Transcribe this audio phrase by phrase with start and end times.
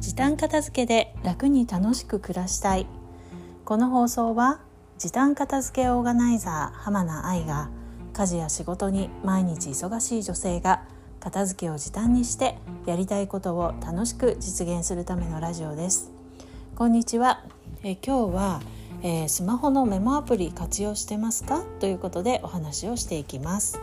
[0.00, 2.86] 時短片付けで楽に楽しく暮らしたい。
[3.64, 4.60] この放送は
[4.96, 7.68] 時短片付けオーガナイザー浜名愛が
[8.12, 10.82] 家事や仕事に毎日忙しい女性が
[11.20, 16.10] 片付けを時短にしてやりたいことを楽しく実現するためのラジオです。
[16.74, 17.44] こんにちは。
[17.82, 18.60] え今日は、
[19.02, 21.62] えー、スマホのメモアプリ活用してますか？
[21.80, 23.80] ということでお話をしていきます。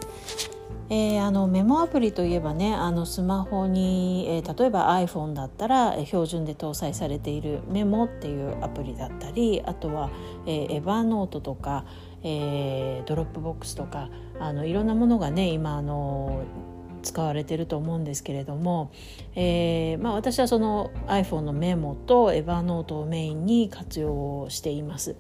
[0.90, 10.12] えー、あのメモアプリといえばねあのスマホに、えー、例えば iPhone だったら、標準で搭載されているメモっていうアプリだったりあとは、
[10.46, 11.86] えー、 Evernote とか、
[12.24, 16.44] えー、 Dropbox とかあのいろんなものがね今あの
[17.06, 18.92] 使われてると思うんですけれども、
[19.36, 25.16] えーまあ、私はその iPhone のメモと Evernote をメインに活用しています。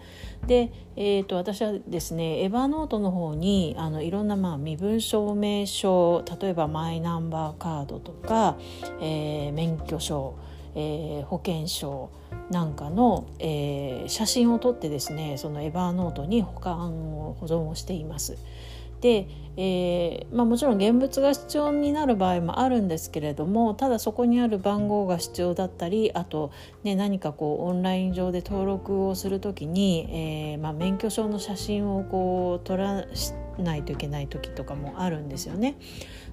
[0.47, 8.57] で、えーと、私はですね Evernote の方にあのいろんなまあ身分証明書例えばマイナンバーカードとか、
[8.99, 10.35] えー、免許証
[10.75, 12.11] えー、保険証
[12.51, 18.37] なんかの、えー、写真を撮ってですねそのエヴァーノートに保管を保存をしています。
[19.05, 26.51] で、えーまあ、もちろん現物が必要になる場合もあるんですけれどもただそこにある番号が必要だったりあと、
[26.83, 33.05] ね、何かこうオンライン上で登録をする時に、えーまあ、免許証の写真をこう撮ら
[33.57, 35.75] ないといけない時とかもあるんですよね。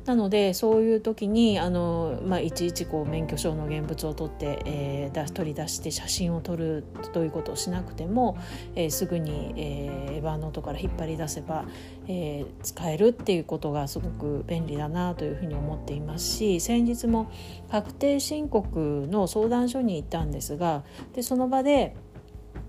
[0.05, 8.37] なのでそういう時にあの、まあ、いちいちこう免許証の現物を取って、えー、取り出して写真を撮るということをしなくても、
[8.75, 11.65] えー、すぐに、えー、バーノートから引っ張り出せば、
[12.09, 17.31] えー、使えるっていうことがすごく便利だなというふうに思っていますし先日も
[17.71, 20.83] 確定申告の相談所に行ったんですが
[21.15, 21.95] でその場で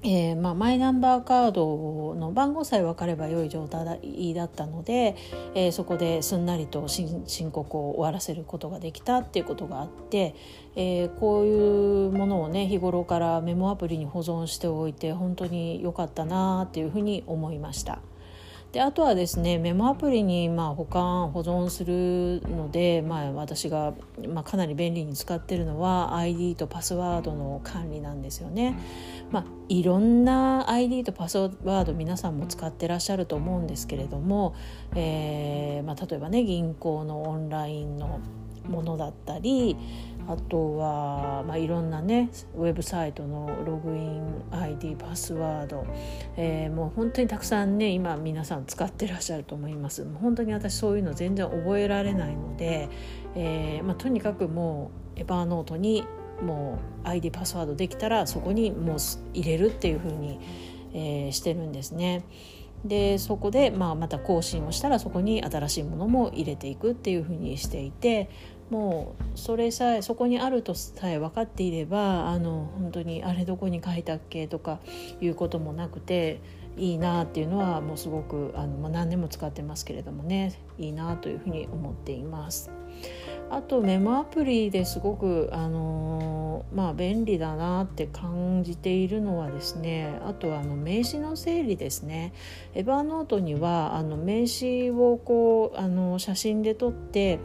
[0.05, 3.85] えーまあ、マイナンバーカードの番号さえ分かれば良い状態
[4.33, 5.15] だったので、
[5.55, 10.35] えー、そこですんなりと申告を終わらせることができたっていうことがあって、
[10.75, 17.99] えー、こういうものをね日頃からメモアプリに保存しておいて本当に良かったなっていうふうに思いました。
[18.73, 23.93] であとはですねメモアプリにまあ保管保存するので、まあ、私が、
[24.27, 28.75] まあ、かなり便利に使ってるのは ID とパスワードの管理なんですよね。
[29.29, 34.55] まあ、いろんな ID とパスワード皆さんも使ってらっしゃると思うんですけれども、
[34.95, 38.21] えーまあ、例えばね銀行のオンラインの
[38.67, 39.77] ものだったり
[40.27, 44.62] あとは、まあ、いろんなねウェブサイトのログイン ID
[44.97, 45.85] パスワード、
[46.37, 52.89] えー、もう本当にたくさんね今皆さん使ってらっしゃると思います本当に私そういうの全然覚えられないので、
[53.35, 56.03] えーまあ、とにかくもうエヴァーノートに
[56.41, 58.97] もう ID パスワードできたらそこにもう
[59.33, 60.39] 入れるっていうふうに、
[60.93, 62.25] えー、してるんですね。
[62.85, 68.29] でそこで、まあ、また更新をしたらそこに新しいものも入れていくっていうふうにしていて
[68.73, 74.79] もうそれさえそこにあるとさえ分かっていればあの本当にあれどこに書いたっけとか
[75.21, 76.41] いうこともなくて
[76.75, 82.71] いいなっていうのはもうすごくあの、ま、何年も使ってますけれどもねいいなというふうに思っています。
[83.51, 86.32] あとメモアプリですごく、あの
[86.73, 92.33] まあ、便利だなって感じているのはですねあとはあの名刺の整理ですね
[92.73, 97.39] エヴァーノートにはあの名刺をこうあの写真で撮って、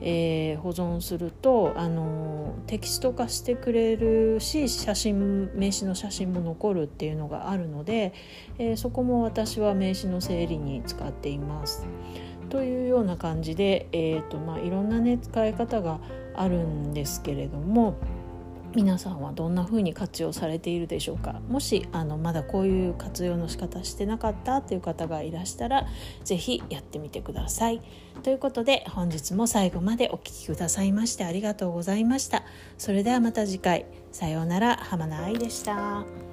[0.00, 8.14] えー、保存すると、あのテキスト化してくれるし写真名刺の写真も残るっていうのがあるので、
[8.58, 11.86] えー、そこも私は名刺の整理に使っています。
[12.48, 16.00] というような感じで、えーとまあ、いろんなね使い方が
[16.34, 17.94] あるんですけれども
[18.74, 21.40] 皆さんはどんな風に活用されているでしょうか？
[21.48, 25.86] もしあのまだこういう活用の仕方してなかったという方がいらしたら
[26.24, 27.82] 是非やってみてください。
[28.22, 32.44] ということで本日も最後までお聴きくださいましてありがとうございました。
[32.78, 36.29] それではまた次回さようなら浜名愛でした。